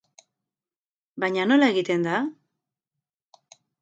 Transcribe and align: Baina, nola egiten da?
Baina, 1.23 1.45
nola 1.51 1.67
egiten 1.73 2.07
da? 2.07 2.15